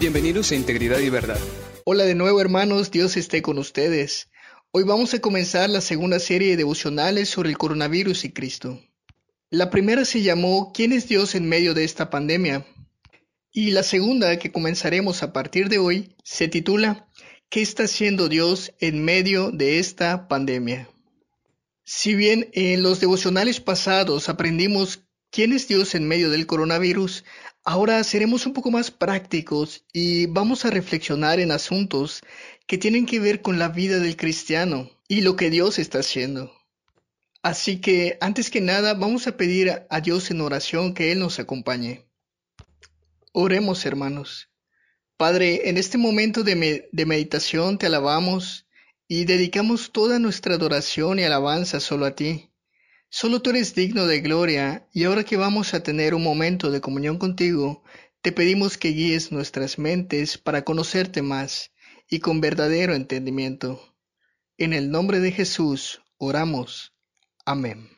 Bienvenidos 0.00 0.52
a 0.52 0.54
Integridad 0.54 1.00
y 1.00 1.10
Verdad. 1.10 1.40
Hola 1.84 2.04
de 2.04 2.14
nuevo 2.14 2.40
hermanos, 2.40 2.92
Dios 2.92 3.16
esté 3.16 3.42
con 3.42 3.58
ustedes. 3.58 4.28
Hoy 4.70 4.84
vamos 4.84 5.12
a 5.12 5.20
comenzar 5.20 5.68
la 5.68 5.80
segunda 5.80 6.20
serie 6.20 6.50
de 6.50 6.58
devocionales 6.58 7.28
sobre 7.28 7.48
el 7.48 7.58
coronavirus 7.58 8.24
y 8.24 8.32
Cristo. 8.32 8.80
La 9.50 9.70
primera 9.70 10.04
se 10.04 10.22
llamó 10.22 10.70
¿Quién 10.72 10.92
es 10.92 11.08
Dios 11.08 11.34
en 11.34 11.48
medio 11.48 11.74
de 11.74 11.82
esta 11.82 12.10
pandemia? 12.10 12.64
Y 13.50 13.72
la 13.72 13.82
segunda, 13.82 14.38
que 14.38 14.52
comenzaremos 14.52 15.24
a 15.24 15.32
partir 15.32 15.68
de 15.68 15.78
hoy, 15.78 16.14
se 16.22 16.46
titula 16.46 17.08
¿Qué 17.48 17.60
está 17.60 17.82
haciendo 17.82 18.28
Dios 18.28 18.74
en 18.78 19.04
medio 19.04 19.50
de 19.50 19.80
esta 19.80 20.28
pandemia? 20.28 20.88
Si 21.82 22.14
bien 22.14 22.50
en 22.52 22.84
los 22.84 23.00
devocionales 23.00 23.58
pasados 23.58 24.28
aprendimos 24.28 25.00
quién 25.30 25.52
es 25.52 25.66
Dios 25.66 25.96
en 25.96 26.06
medio 26.06 26.30
del 26.30 26.46
coronavirus, 26.46 27.24
Ahora 27.70 28.02
seremos 28.02 28.46
un 28.46 28.54
poco 28.54 28.70
más 28.70 28.90
prácticos 28.90 29.84
y 29.92 30.24
vamos 30.24 30.64
a 30.64 30.70
reflexionar 30.70 31.38
en 31.38 31.50
asuntos 31.50 32.22
que 32.66 32.78
tienen 32.78 33.04
que 33.04 33.20
ver 33.20 33.42
con 33.42 33.58
la 33.58 33.68
vida 33.68 33.98
del 33.98 34.16
cristiano 34.16 34.88
y 35.06 35.20
lo 35.20 35.36
que 35.36 35.50
Dios 35.50 35.78
está 35.78 35.98
haciendo. 35.98 36.50
Así 37.42 37.78
que 37.82 38.16
antes 38.22 38.48
que 38.48 38.62
nada 38.62 38.94
vamos 38.94 39.26
a 39.26 39.36
pedir 39.36 39.82
a 39.90 40.00
Dios 40.00 40.30
en 40.30 40.40
oración 40.40 40.94
que 40.94 41.12
Él 41.12 41.18
nos 41.18 41.40
acompañe. 41.40 42.06
Oremos 43.32 43.84
hermanos. 43.84 44.48
Padre, 45.18 45.68
en 45.68 45.76
este 45.76 45.98
momento 45.98 46.44
de, 46.44 46.88
de 46.90 47.04
meditación 47.04 47.76
te 47.76 47.84
alabamos 47.84 48.66
y 49.08 49.26
dedicamos 49.26 49.92
toda 49.92 50.18
nuestra 50.18 50.54
adoración 50.54 51.18
y 51.18 51.24
alabanza 51.24 51.80
solo 51.80 52.06
a 52.06 52.14
ti. 52.14 52.47
Solo 53.10 53.40
tú 53.40 53.50
eres 53.50 53.74
digno 53.74 54.06
de 54.06 54.20
gloria, 54.20 54.86
y 54.92 55.04
ahora 55.04 55.24
que 55.24 55.38
vamos 55.38 55.72
a 55.72 55.82
tener 55.82 56.14
un 56.14 56.22
momento 56.22 56.70
de 56.70 56.82
comunión 56.82 57.18
contigo, 57.18 57.82
te 58.20 58.32
pedimos 58.32 58.76
que 58.76 58.90
guíes 58.90 59.32
nuestras 59.32 59.78
mentes 59.78 60.36
para 60.36 60.62
conocerte 60.62 61.22
más 61.22 61.72
y 62.10 62.18
con 62.18 62.40
verdadero 62.40 62.94
entendimiento. 62.94 63.96
En 64.58 64.74
el 64.74 64.90
nombre 64.90 65.20
de 65.20 65.32
Jesús 65.32 66.02
oramos. 66.18 66.92
Amén. 67.46 67.88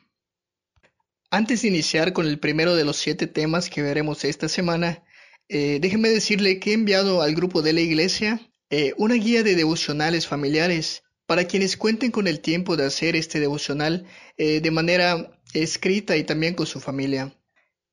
Antes 1.29 1.61
de 1.61 1.67
iniciar 1.67 2.13
con 2.13 2.25
el 2.25 2.39
primero 2.39 2.75
de 2.75 2.85
los 2.85 2.97
siete 2.97 3.27
temas 3.27 3.69
que 3.69 3.81
veremos 3.81 4.23
esta 4.23 4.47
semana, 4.47 5.03
eh, 5.49 5.79
déjeme 5.81 6.07
decirle 6.09 6.59
que 6.59 6.71
he 6.71 6.73
enviado 6.73 7.21
al 7.21 7.35
grupo 7.35 7.61
de 7.61 7.73
la 7.73 7.81
iglesia 7.81 8.39
eh, 8.69 8.93
una 8.95 9.15
guía 9.15 9.43
de 9.43 9.55
devocionales 9.55 10.25
familiares 10.25 11.03
para 11.31 11.47
quienes 11.47 11.77
cuenten 11.77 12.11
con 12.11 12.27
el 12.27 12.41
tiempo 12.41 12.75
de 12.75 12.83
hacer 12.83 13.15
este 13.15 13.39
devocional 13.39 14.05
eh, 14.35 14.59
de 14.59 14.69
manera 14.69 15.39
escrita 15.53 16.17
y 16.17 16.25
también 16.25 16.55
con 16.55 16.67
su 16.67 16.81
familia. 16.81 17.33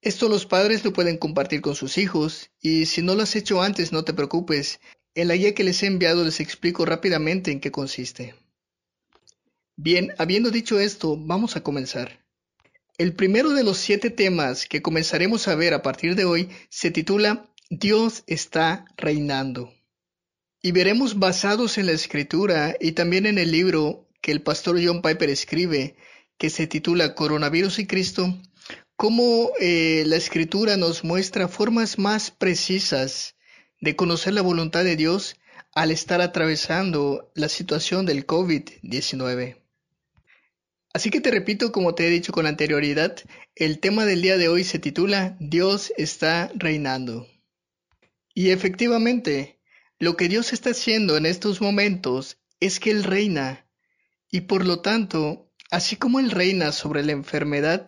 Esto 0.03 0.29
los 0.29 0.45
padres 0.45 0.85
lo 0.85 0.93
pueden 0.93 1.19
compartir 1.19 1.61
con 1.61 1.77
sus 1.77 1.99
hijos 1.99 2.51
y 2.61 2.87
si 2.87 3.01
no 3.01 3.15
lo 3.15 3.23
has 3.23 3.37
hecho 3.37 3.63
antes 3.63 3.93
no 3.93 4.03
te 4.03 4.13
preocupes, 4.13 4.81
en 5.15 5.29
la 5.29 5.37
guía 5.37 5.55
que 5.55 5.63
les 5.63 5.81
he 5.85 5.87
enviado 5.87 6.25
les 6.25 6.41
explico 6.41 6.85
rápidamente 6.85 7.53
en 7.53 7.61
qué 7.61 7.71
consiste. 7.71 8.35
Bien, 9.77 10.13
habiendo 10.19 10.51
dicho 10.51 10.81
esto, 10.81 11.17
vamos 11.17 11.55
a 11.55 11.63
comenzar. 11.63 12.27
El 12.97 13.15
primero 13.15 13.51
de 13.51 13.63
los 13.63 13.79
siete 13.79 14.11
temas 14.11 14.67
que 14.67 14.83
comenzaremos 14.83 15.47
a 15.47 15.55
ver 15.55 15.75
a 15.75 15.83
partir 15.83 16.17
de 16.17 16.25
hoy 16.25 16.49
se 16.71 16.91
titula 16.91 17.49
Dios 17.71 18.25
está 18.27 18.85
reinando. 18.97 19.78
Y 20.69 20.73
veremos 20.73 21.19
basados 21.19 21.79
en 21.79 21.87
la 21.87 21.93
escritura 21.93 22.77
y 22.79 22.93
también 22.93 23.25
en 23.25 23.39
el 23.39 23.53
libro 23.53 24.07
que 24.21 24.33
el 24.33 24.43
pastor 24.43 24.79
John 24.85 25.01
Piper 25.01 25.31
escribe, 25.31 25.97
que 26.37 26.51
se 26.51 26.67
titula 26.67 27.15
Coronavirus 27.15 27.79
y 27.79 27.87
Cristo, 27.87 28.39
cómo 28.95 29.51
eh, 29.61 30.03
la 30.05 30.17
escritura 30.17 30.77
nos 30.77 31.05
muestra 31.05 31.49
formas 31.49 31.99
más 31.99 32.31
precisas 32.31 33.35
de 33.81 33.97
conocer 33.97 34.35
la 34.35 34.43
voluntad 34.43 34.85
de 34.85 34.97
Dios 34.97 35.37
al 35.73 35.91
estar 35.91 36.21
atravesando 36.21 37.33
la 37.35 37.49
situación 37.49 38.05
del 38.05 38.27
COVID-19. 38.27 39.57
Así 40.93 41.09
que 41.09 41.23
te 41.23 41.31
repito, 41.31 41.73
como 41.73 41.95
te 41.95 42.09
he 42.09 42.11
dicho 42.11 42.31
con 42.31 42.45
anterioridad, 42.45 43.17
el 43.55 43.79
tema 43.81 44.05
del 44.05 44.21
día 44.21 44.37
de 44.37 44.51
hoy 44.51 44.65
se 44.65 44.79
titula 44.79 45.35
Dios 45.41 45.95
está 45.97 46.53
reinando. 46.55 47.27
Y 48.35 48.51
efectivamente, 48.51 49.58
lo 49.99 50.17
que 50.17 50.29
Dios 50.29 50.53
está 50.53 50.71
haciendo 50.71 51.17
en 51.17 51.27
estos 51.27 51.61
momentos 51.61 52.39
es 52.61 52.79
que 52.79 52.91
Él 52.91 53.03
reina, 53.03 53.69
y 54.31 54.43
por 54.43 54.65
lo 54.65 54.81
tanto, 54.81 55.51
así 55.71 55.97
como 55.97 56.21
Él 56.21 56.31
reina 56.31 56.71
sobre 56.73 57.03
la 57.03 57.13
enfermedad, 57.13 57.87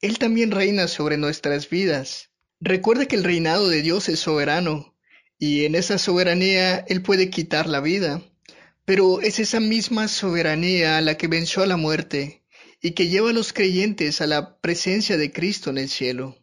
Él 0.00 0.18
también 0.18 0.50
reina 0.50 0.88
sobre 0.88 1.16
nuestras 1.16 1.70
vidas. 1.70 2.30
Recuerda 2.60 3.06
que 3.06 3.16
el 3.16 3.24
reinado 3.24 3.68
de 3.68 3.80
Dios 3.80 4.08
es 4.08 4.20
soberano, 4.20 4.94
y 5.38 5.64
en 5.64 5.74
esa 5.74 5.98
soberanía 5.98 6.84
Él 6.88 7.02
puede 7.02 7.30
quitar 7.30 7.66
la 7.66 7.80
vida, 7.80 8.22
pero 8.84 9.20
es 9.22 9.38
esa 9.38 9.60
misma 9.60 10.08
soberanía 10.08 11.00
la 11.00 11.16
que 11.16 11.28
venció 11.28 11.62
a 11.62 11.66
la 11.66 11.76
muerte 11.76 12.44
y 12.82 12.92
que 12.92 13.08
lleva 13.08 13.30
a 13.30 13.34
los 13.34 13.52
creyentes 13.52 14.20
a 14.20 14.26
la 14.26 14.58
presencia 14.60 15.16
de 15.16 15.32
Cristo 15.32 15.70
en 15.70 15.78
el 15.78 15.88
cielo. 15.88 16.36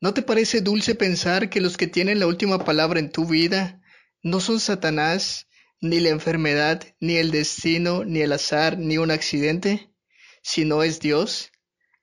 ¿No 0.00 0.14
te 0.14 0.22
parece 0.22 0.60
dulce 0.60 0.94
pensar 0.94 1.50
que 1.50 1.60
los 1.60 1.76
que 1.76 1.86
tienen 1.86 2.20
la 2.20 2.26
última 2.26 2.64
palabra 2.64 3.00
en 3.00 3.10
tu 3.10 3.26
vida 3.26 3.82
no 4.24 4.40
son 4.40 4.58
Satanás, 4.58 5.48
ni 5.82 6.00
la 6.00 6.08
enfermedad, 6.08 6.82
ni 6.98 7.16
el 7.16 7.30
destino, 7.30 8.04
ni 8.04 8.22
el 8.22 8.32
azar, 8.32 8.78
ni 8.78 8.96
un 8.96 9.10
accidente, 9.10 9.90
sino 10.42 10.82
es 10.82 10.98
Dios. 10.98 11.52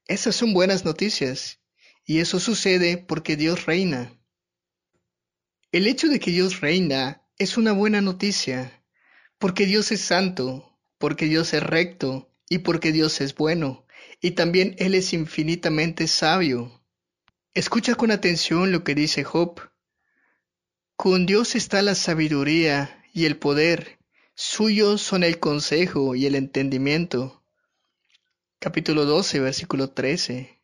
Esas 0.06 0.36
son 0.36 0.54
buenas 0.54 0.86
noticias, 0.86 1.60
y 2.06 2.20
eso 2.20 2.40
sucede 2.40 2.98
porque 2.98 3.36
Dios 3.36 3.66
reina. 3.66 4.18
El 5.72 5.88
hecho 5.88 6.10
de 6.10 6.20
que 6.20 6.30
Dios 6.30 6.62
reina 6.62 7.28
es 7.40 7.58
una 7.58 7.72
buena 7.72 8.02
noticia, 8.02 8.84
porque 9.40 9.66
Dios 9.66 9.92
es 9.92 10.02
santo, 10.02 10.78
porque 11.00 11.26
Dios 11.26 11.56
es 11.56 11.64
recto, 11.64 12.32
y 12.48 12.60
porque 12.60 12.92
Dios 12.92 13.20
es 13.20 13.34
bueno, 13.34 13.88
y 14.22 14.32
también 14.32 14.76
Él 14.78 14.94
es 14.94 15.14
infinitamente 15.14 16.08
sabio. 16.08 16.86
Escucha 17.56 17.96
con 17.96 18.12
atención 18.12 18.72
lo 18.72 18.84
que 18.84 18.94
dice 18.94 19.24
Job. 19.24 19.71
Con 21.02 21.26
Dios 21.26 21.56
está 21.56 21.82
la 21.82 21.96
sabiduría 21.96 23.04
y 23.12 23.26
el 23.26 23.36
poder, 23.36 23.98
suyos 24.36 25.02
son 25.02 25.24
el 25.24 25.40
consejo 25.40 26.14
y 26.14 26.28
el 26.28 26.36
entendimiento. 26.36 27.44
Capítulo 28.60 29.06
12, 29.06 29.40
versículo 29.40 29.90
13. 29.90 30.62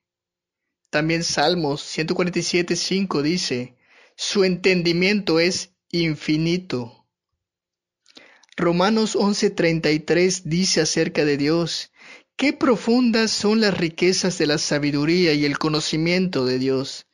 También 0.91 1.23
Salmos 1.23 1.81
147, 1.81 2.75
5 2.75 3.23
dice, 3.23 3.77
su 4.15 4.43
entendimiento 4.43 5.39
es 5.39 5.71
infinito. 5.89 7.07
Romanos 8.55 9.15
11:33 9.15 10.43
dice 10.43 10.81
acerca 10.81 11.25
de 11.25 11.37
Dios, 11.37 11.91
qué 12.35 12.53
profundas 12.53 13.31
son 13.31 13.59
las 13.59 13.75
riquezas 13.75 14.37
de 14.37 14.45
la 14.45 14.59
sabiduría 14.59 15.33
y 15.33 15.45
el 15.45 15.57
conocimiento 15.57 16.45
de 16.45 16.59
Dios. 16.59 17.07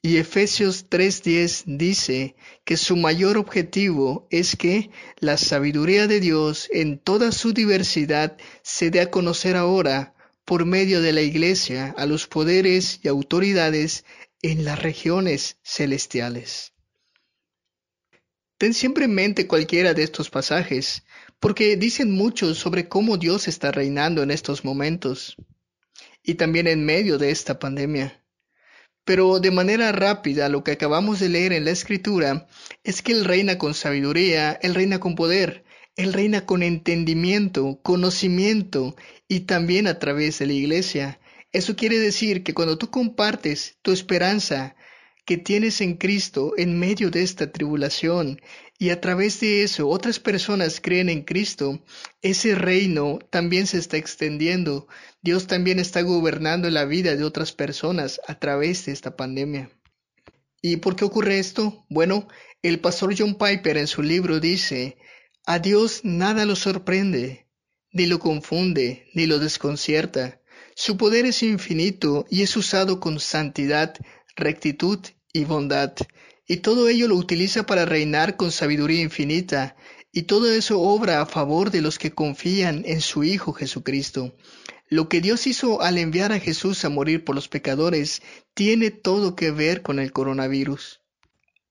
Y 0.00 0.18
Efesios 0.18 0.88
3:10 0.88 1.64
dice 1.66 2.36
que 2.64 2.76
su 2.76 2.96
mayor 2.96 3.36
objetivo 3.36 4.28
es 4.30 4.54
que 4.54 4.90
la 5.18 5.36
sabiduría 5.36 6.06
de 6.06 6.20
Dios 6.20 6.68
en 6.72 6.98
toda 6.98 7.32
su 7.32 7.52
diversidad 7.52 8.36
se 8.62 8.90
dé 8.90 9.00
a 9.00 9.10
conocer 9.10 9.56
ahora 9.56 10.14
por 10.44 10.64
medio 10.64 11.02
de 11.02 11.12
la 11.12 11.22
Iglesia 11.22 11.94
a 11.98 12.06
los 12.06 12.28
poderes 12.28 13.00
y 13.02 13.08
autoridades 13.08 14.04
en 14.40 14.64
las 14.64 14.80
regiones 14.80 15.58
celestiales. 15.64 16.72
Ten 18.56 18.74
siempre 18.74 19.04
en 19.06 19.14
mente 19.14 19.46
cualquiera 19.46 19.94
de 19.94 20.04
estos 20.04 20.30
pasajes, 20.30 21.04
porque 21.40 21.76
dicen 21.76 22.10
mucho 22.12 22.54
sobre 22.54 22.88
cómo 22.88 23.16
Dios 23.16 23.48
está 23.48 23.72
reinando 23.72 24.22
en 24.22 24.30
estos 24.30 24.64
momentos 24.64 25.36
y 26.22 26.34
también 26.34 26.66
en 26.66 26.84
medio 26.84 27.18
de 27.18 27.30
esta 27.30 27.58
pandemia. 27.58 28.24
Pero 29.08 29.40
de 29.40 29.50
manera 29.50 29.90
rápida 29.90 30.50
lo 30.50 30.62
que 30.62 30.72
acabamos 30.72 31.18
de 31.18 31.30
leer 31.30 31.54
en 31.54 31.64
la 31.64 31.70
escritura 31.70 32.46
es 32.84 33.00
que 33.00 33.12
Él 33.12 33.24
reina 33.24 33.56
con 33.56 33.72
sabiduría, 33.72 34.58
Él 34.60 34.74
reina 34.74 35.00
con 35.00 35.14
poder, 35.14 35.64
Él 35.96 36.12
reina 36.12 36.44
con 36.44 36.62
entendimiento, 36.62 37.80
conocimiento 37.82 38.96
y 39.26 39.40
también 39.46 39.86
a 39.86 39.98
través 39.98 40.38
de 40.38 40.46
la 40.48 40.52
iglesia. 40.52 41.20
Eso 41.52 41.74
quiere 41.74 41.98
decir 41.98 42.42
que 42.42 42.52
cuando 42.52 42.76
tú 42.76 42.90
compartes 42.90 43.78
tu 43.80 43.92
esperanza 43.92 44.76
que 45.28 45.36
tienes 45.36 45.82
en 45.82 45.98
Cristo 45.98 46.54
en 46.56 46.78
medio 46.78 47.10
de 47.10 47.22
esta 47.22 47.52
tribulación 47.52 48.40
y 48.78 48.88
a 48.88 48.98
través 48.98 49.40
de 49.40 49.62
eso 49.62 49.86
otras 49.86 50.18
personas 50.18 50.80
creen 50.80 51.10
en 51.10 51.22
Cristo, 51.22 51.84
ese 52.22 52.54
reino 52.54 53.18
también 53.28 53.66
se 53.66 53.76
está 53.76 53.98
extendiendo. 53.98 54.88
Dios 55.20 55.46
también 55.46 55.80
está 55.80 56.00
gobernando 56.00 56.70
la 56.70 56.86
vida 56.86 57.14
de 57.14 57.24
otras 57.24 57.52
personas 57.52 58.22
a 58.26 58.38
través 58.38 58.86
de 58.86 58.92
esta 58.92 59.16
pandemia. 59.16 59.70
¿Y 60.62 60.78
por 60.78 60.96
qué 60.96 61.04
ocurre 61.04 61.38
esto? 61.38 61.84
Bueno, 61.90 62.26
el 62.62 62.80
pastor 62.80 63.14
John 63.14 63.36
Piper 63.36 63.76
en 63.76 63.86
su 63.86 64.00
libro 64.00 64.40
dice, 64.40 64.96
a 65.44 65.58
Dios 65.58 66.00
nada 66.04 66.46
lo 66.46 66.56
sorprende, 66.56 67.48
ni 67.92 68.06
lo 68.06 68.18
confunde, 68.18 69.10
ni 69.12 69.26
lo 69.26 69.38
desconcierta. 69.38 70.40
Su 70.74 70.96
poder 70.96 71.26
es 71.26 71.42
infinito 71.42 72.24
y 72.30 72.40
es 72.40 72.56
usado 72.56 72.98
con 72.98 73.20
santidad, 73.20 73.94
rectitud 74.34 75.00
y 75.32 75.44
bondad 75.44 75.94
y 76.50 76.56
todo 76.56 76.88
ello 76.88 77.08
lo 77.08 77.16
utiliza 77.16 77.66
para 77.66 77.84
reinar 77.84 78.36
con 78.36 78.50
sabiduría 78.50 79.02
infinita, 79.02 79.76
y 80.10 80.22
todo 80.22 80.50
eso 80.50 80.80
obra 80.80 81.20
a 81.20 81.26
favor 81.26 81.70
de 81.70 81.82
los 81.82 81.98
que 81.98 82.12
confían 82.12 82.84
en 82.86 83.02
su 83.02 83.22
Hijo 83.22 83.52
Jesucristo. 83.52 84.34
Lo 84.88 85.10
que 85.10 85.20
Dios 85.20 85.46
hizo 85.46 85.82
al 85.82 85.98
enviar 85.98 86.32
a 86.32 86.40
Jesús 86.40 86.82
a 86.86 86.88
morir 86.88 87.22
por 87.22 87.34
los 87.34 87.48
pecadores 87.48 88.22
tiene 88.54 88.90
todo 88.90 89.36
que 89.36 89.50
ver 89.50 89.82
con 89.82 89.98
el 89.98 90.10
coronavirus. 90.10 91.02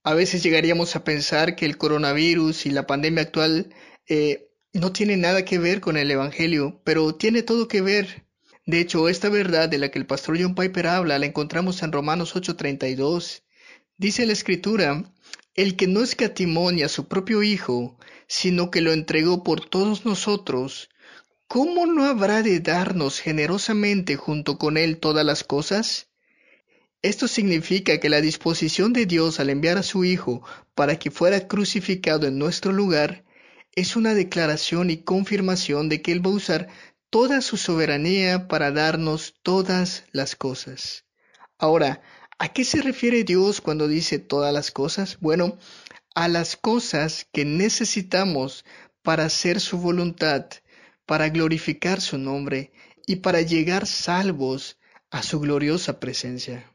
A 0.04 0.14
veces 0.14 0.44
llegaríamos 0.44 0.96
a 0.96 1.04
pensar 1.04 1.56
que 1.56 1.66
el 1.66 1.80
coronavirus 1.80 2.68
y 2.68 2.70
la 2.70 2.86
pandemia 2.86 3.24
actual 3.24 3.74
eh, 4.08 4.52
no 4.74 4.94
tienen 4.94 5.22
nada 5.22 5.44
que 5.44 5.58
ver 5.58 5.82
con 5.82 5.98
el 5.98 6.12
Evangelio, 6.12 6.80
pero 6.84 7.16
tiene 7.16 7.42
todo 7.42 7.68
que 7.68 7.82
ver. 7.82 8.28
De 8.68 8.80
hecho, 8.80 9.10
esta 9.10 9.30
verdad 9.30 9.68
de 9.68 9.80
la 9.80 9.90
que 9.90 9.98
el 9.98 10.06
pastor 10.06 10.38
John 10.40 10.54
Piper 10.54 10.86
habla 10.86 11.18
la 11.18 11.26
encontramos 11.26 11.82
en 11.82 11.92
Romanos 11.92 12.36
8:32. 12.36 13.42
Dice 14.00 14.28
la 14.28 14.34
Escritura, 14.34 15.04
el 15.56 15.76
que 15.76 15.88
no 15.88 16.04
escatimó 16.04 16.72
ni 16.72 16.84
a 16.84 16.88
su 16.88 17.08
propio 17.08 17.42
Hijo, 17.42 17.98
sino 18.28 18.70
que 18.70 18.82
lo 18.82 18.94
entregó 18.94 19.44
por 19.44 19.68
todos 19.68 20.06
nosotros, 20.06 20.90
¿cómo 21.48 21.88
no 21.88 22.06
habrá 22.06 22.44
de 22.44 22.60
darnos 22.60 23.20
generosamente 23.20 24.16
junto 24.16 24.60
con 24.60 24.78
Él 24.78 25.00
todas 25.00 25.26
las 25.26 25.44
cosas? 25.44 26.10
Esto 27.02 27.28
significa 27.28 28.00
que 28.00 28.10
la 28.10 28.22
disposición 28.22 28.94
de 28.94 29.08
Dios 29.08 29.40
al 29.40 29.50
enviar 29.50 29.80
a 29.80 29.84
su 29.84 30.06
Hijo 30.06 30.44
para 30.76 31.00
que 31.00 31.10
fuera 31.10 31.48
crucificado 31.48 32.28
en 32.28 32.38
nuestro 32.38 32.72
lugar 32.72 33.24
es 33.74 33.96
una 33.96 34.14
declaración 34.14 34.92
y 34.92 34.98
confirmación 34.98 35.90
de 35.90 36.04
que 36.04 36.12
Él 36.12 36.24
va 36.24 36.30
a 36.30 36.36
usar 36.36 36.68
toda 37.10 37.42
su 37.42 37.58
soberanía 37.58 38.48
para 38.48 38.72
darnos 38.72 39.34
todas 39.42 40.04
las 40.12 40.36
cosas. 40.36 41.06
Ahora, 41.58 42.04
¿a 42.40 42.50
qué 42.50 42.64
se 42.64 42.82
refiere 42.82 43.24
Dios 43.24 43.62
cuando 43.62 43.88
dice 43.88 44.20
todas 44.20 44.54
las 44.54 44.72
cosas? 44.72 45.18
Bueno, 45.20 45.58
a 46.16 46.28
las 46.28 46.56
cosas 46.56 47.28
que 47.32 47.46
necesitamos 47.46 48.66
para 49.02 49.26
hacer 49.26 49.60
su 49.60 49.78
voluntad 49.78 50.48
para 51.08 51.30
glorificar 51.30 52.02
su 52.02 52.20
nombre 52.20 52.72
y 53.08 53.16
para 53.18 53.42
llegar 53.42 53.88
salvos 53.88 54.78
a 55.10 55.24
su 55.24 55.40
gloriosa 55.40 56.00
presencia. 56.00 56.72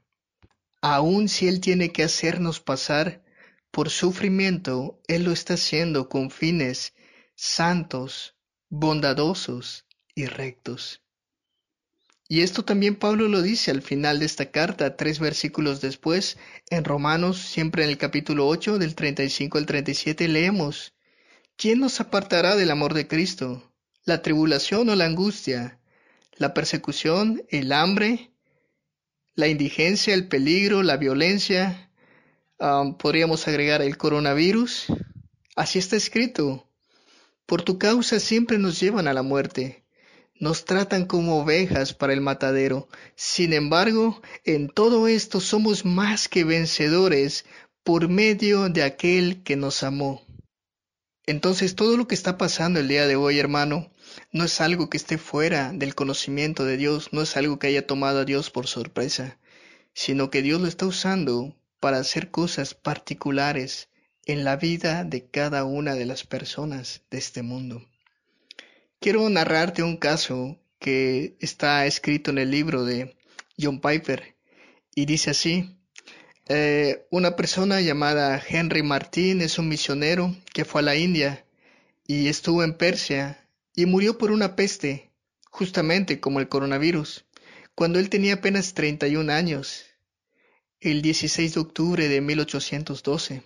Aun 0.81 1.29
si 1.29 1.47
Él 1.47 1.61
tiene 1.61 1.93
que 1.93 2.03
hacernos 2.03 2.59
pasar 2.59 3.23
por 3.71 3.91
sufrimiento, 3.91 5.01
Él 5.07 5.25
lo 5.25 5.33
está 5.33 5.55
haciendo 5.55 6.09
con 6.09 6.31
fines 6.31 6.95
santos, 7.37 8.35
bondadosos 8.71 9.87
y 10.15 10.25
rectos. 10.25 11.03
Y 12.29 12.41
esto 12.41 12.65
también 12.65 12.97
Pablo 12.97 13.29
lo 13.29 13.43
dice 13.43 13.71
al 13.71 13.83
final 13.83 14.19
de 14.19 14.27
esta 14.27 14.51
carta, 14.51 14.97
tres 14.97 15.19
versículos 15.19 15.81
después, 15.81 16.39
en 16.71 16.85
Romanos, 16.85 17.39
siempre 17.39 17.85
en 17.85 17.91
el 17.91 17.99
capítulo 17.99 18.47
8, 18.49 18.79
del 18.79 18.95
35 18.95 19.59
al 19.59 19.67
37, 19.67 20.29
leemos, 20.29 20.95
¿quién 21.57 21.81
nos 21.81 22.01
apartará 22.01 22.57
del 22.57 22.71
amor 22.71 22.95
de 22.95 23.07
Cristo? 23.07 23.73
la 24.05 24.23
tribulación 24.23 24.89
o 24.89 24.97
la 24.97 25.05
angustia, 25.05 25.79
la 26.37 26.55
persecución, 26.55 27.43
el 27.51 27.73
hambre, 27.73 28.33
la 29.35 29.49
indigencia, 29.49 30.15
el 30.15 30.29
peligro, 30.29 30.83
la 30.83 30.97
violencia, 30.97 31.91
um, 32.59 32.97
podríamos 32.97 33.47
agregar 33.49 33.83
el 33.83 33.97
coronavirus. 33.97 34.87
Así 35.55 35.79
está 35.79 35.97
escrito. 35.97 36.69
Por 37.47 37.63
tu 37.63 37.79
causa 37.79 38.19
siempre 38.19 38.59
nos 38.59 38.81
llevan 38.81 39.07
a 39.09 39.15
la 39.15 39.23
muerte. 39.23 39.82
Nos 40.35 40.65
tratan 40.65 41.07
como 41.07 41.41
ovejas 41.41 41.95
para 41.95 42.13
el 42.13 42.21
matadero. 42.21 42.89
Sin 43.15 43.53
embargo, 43.53 44.21
en 44.45 44.69
todo 44.69 45.07
esto 45.07 45.41
somos 45.41 45.85
más 45.85 46.29
que 46.29 46.45
vencedores 46.45 47.45
por 47.85 48.09
medio 48.09 48.69
de 48.69 48.83
aquel 48.83 49.43
que 49.43 49.57
nos 49.57 49.83
amó. 49.83 50.23
Entonces 51.27 51.77
todo 51.77 51.97
lo 51.97 52.09
que 52.09 52.15
está 52.15 52.37
pasando 52.37 52.81
el 52.81 52.89
día 52.89 53.07
de 53.07 53.17
hoy, 53.17 53.39
hermano, 53.39 53.93
no 54.33 54.45
es 54.45 54.61
algo 54.61 54.91
que 54.91 54.97
esté 54.97 55.19
fuera 55.19 55.73
del 55.73 55.95
conocimiento 55.95 56.65
de 56.65 56.77
Dios, 56.77 57.11
no 57.13 57.23
es 57.23 57.37
algo 57.37 57.59
que 57.59 57.69
haya 57.69 57.87
tomado 57.87 58.21
a 58.21 58.25
Dios 58.25 58.51
por 58.51 58.67
sorpresa, 58.67 59.39
sino 59.95 60.31
que 60.31 60.43
Dios 60.43 60.61
lo 60.61 60.67
está 60.67 60.87
usando 60.87 61.57
para 61.79 61.99
hacer 61.99 62.31
cosas 62.31 62.75
particulares 62.75 63.89
en 64.25 64.45
la 64.45 64.57
vida 64.57 65.05
de 65.05 65.27
cada 65.27 65.65
una 65.65 65.95
de 65.95 66.07
las 66.07 66.25
personas 66.25 67.03
de 67.11 67.19
este 67.19 67.43
mundo. 67.43 67.85
Quiero 69.03 69.29
narrarte 69.29 69.83
un 69.83 69.97
caso 69.97 70.61
que 70.79 71.37
está 71.41 71.87
escrito 71.87 72.31
en 72.31 72.39
el 72.39 72.53
libro 72.53 72.85
de 72.85 73.17
John 73.61 73.81
Piper 73.81 74.37
y 74.95 75.07
dice 75.07 75.31
así, 75.31 75.77
eh, 76.49 77.05
una 77.11 77.35
persona 77.35 77.81
llamada 77.81 78.41
Henry 78.49 78.85
Martín 78.85 79.41
es 79.41 79.59
un 79.59 79.69
misionero 79.69 80.37
que 80.55 80.65
fue 80.65 80.83
a 80.83 80.85
la 80.85 80.95
India 80.95 81.45
y 82.07 82.29
estuvo 82.29 82.63
en 82.63 82.77
Persia 82.77 83.45
y 83.75 83.87
murió 83.87 84.19
por 84.19 84.31
una 84.31 84.55
peste, 84.55 85.11
justamente 85.51 86.21
como 86.21 86.39
el 86.39 86.49
coronavirus, 86.49 87.25
cuando 87.75 87.99
él 87.99 88.09
tenía 88.09 88.35
apenas 88.35 88.73
31 88.73 89.33
años, 89.33 89.85
el 90.79 91.03
16 91.03 91.55
de 91.55 91.61
octubre 91.61 92.09
de 92.09 92.21
1812. 92.21 93.43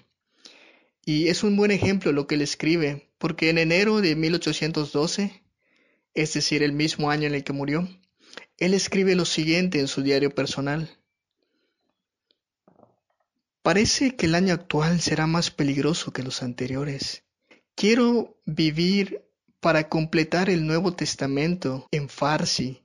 Y 1.07 1.29
es 1.29 1.43
un 1.43 1.57
buen 1.57 1.71
ejemplo 1.71 2.13
lo 2.13 2.27
que 2.27 2.35
él 2.35 2.43
escribe, 2.43 3.09
porque 3.17 3.49
en 3.49 3.57
enero 3.57 4.03
de 4.03 4.17
1812, 4.17 5.46
es 6.17 6.35
decir, 6.35 6.63
el 6.63 6.73
mismo 6.73 7.11
año 7.11 7.27
en 7.29 7.35
el 7.35 7.45
que 7.45 7.53
murió, 7.53 7.89
él 8.59 8.75
escribe 8.75 9.15
lo 9.15 9.27
siguiente 9.27 9.79
en 9.79 9.87
su 9.87 10.03
diario 10.03 10.35
personal. 10.35 10.99
Parece 13.63 14.17
que 14.17 14.27
el 14.27 14.35
año 14.35 14.55
actual 14.55 15.01
será 15.01 15.27
más 15.27 15.51
peligroso 15.51 16.13
que 16.13 16.23
los 16.23 16.43
anteriores. 16.43 17.25
Quiero 17.75 18.41
vivir 18.47 19.23
para 19.61 19.89
completar 19.89 20.49
el 20.49 20.67
Nuevo 20.67 20.95
Testamento 20.95 21.87
en 21.91 22.09
Farsi, 22.09 22.83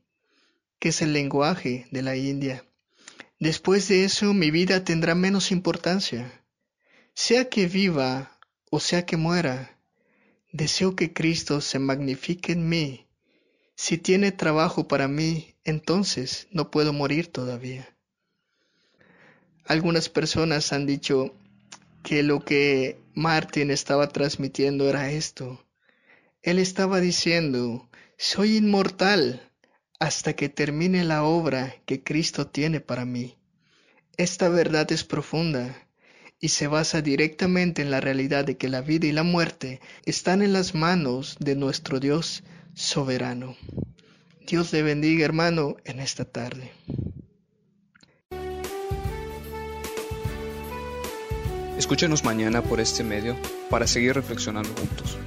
que 0.79 0.89
es 0.89 1.01
el 1.01 1.13
lenguaje 1.13 1.87
de 1.91 2.01
la 2.01 2.17
India. 2.17 2.65
Después 3.39 3.87
de 3.87 4.03
eso 4.03 4.33
mi 4.33 4.51
vida 4.51 4.83
tendrá 4.83 5.15
menos 5.15 5.51
importancia. 5.51 6.43
Sea 7.13 7.47
que 7.49 7.67
viva 7.67 8.39
o 8.69 8.79
sea 8.79 9.05
que 9.05 9.15
muera, 9.15 9.77
deseo 10.51 10.95
que 10.95 11.13
Cristo 11.13 11.61
se 11.61 11.79
magnifique 11.79 12.51
en 12.51 12.67
mí. 12.67 13.07
Si 13.83 13.97
tiene 13.97 14.31
trabajo 14.31 14.87
para 14.87 15.07
mí, 15.07 15.55
entonces 15.63 16.47
no 16.51 16.69
puedo 16.69 16.93
morir 16.93 17.31
todavía. 17.31 17.97
Algunas 19.65 20.07
personas 20.07 20.71
han 20.71 20.85
dicho 20.85 21.33
que 22.03 22.21
lo 22.21 22.45
que 22.45 22.99
Martin 23.15 23.71
estaba 23.71 24.07
transmitiendo 24.09 24.87
era 24.87 25.09
esto, 25.09 25.65
él 26.43 26.59
estaba 26.59 26.99
diciendo, 26.99 27.89
soy 28.19 28.57
inmortal 28.57 29.51
hasta 29.99 30.33
que 30.33 30.47
termine 30.47 31.03
la 31.03 31.23
obra 31.23 31.75
que 31.87 32.03
Cristo 32.03 32.45
tiene 32.45 32.81
para 32.81 33.05
mí. 33.05 33.35
Esta 34.15 34.47
verdad 34.47 34.91
es 34.91 35.03
profunda 35.03 35.87
y 36.39 36.49
se 36.49 36.67
basa 36.67 37.01
directamente 37.01 37.81
en 37.81 37.89
la 37.89 37.99
realidad 37.99 38.45
de 38.45 38.57
que 38.57 38.69
la 38.69 38.81
vida 38.81 39.07
y 39.07 39.11
la 39.11 39.23
muerte 39.23 39.81
están 40.05 40.43
en 40.43 40.53
las 40.53 40.75
manos 40.75 41.35
de 41.39 41.55
nuestro 41.55 41.99
Dios 41.99 42.43
soberano. 42.73 43.55
Dios 44.47 44.73
le 44.73 44.83
bendiga 44.83 45.25
hermano 45.25 45.77
en 45.85 45.99
esta 45.99 46.25
tarde. 46.25 46.71
Escúchenos 51.77 52.23
mañana 52.23 52.61
por 52.61 52.79
este 52.79 53.03
medio 53.03 53.35
para 53.69 53.87
seguir 53.87 54.13
reflexionando 54.13 54.69
juntos. 54.75 55.17